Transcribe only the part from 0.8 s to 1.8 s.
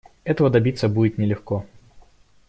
будет нелегко.